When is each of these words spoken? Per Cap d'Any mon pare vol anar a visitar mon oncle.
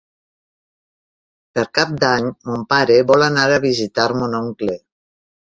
Per 1.59 1.65
Cap 1.79 1.93
d'Any 2.05 2.29
mon 2.53 2.65
pare 2.73 2.97
vol 3.13 3.29
anar 3.29 3.47
a 3.51 3.63
visitar 3.69 4.11
mon 4.23 4.39
oncle. 4.43 4.79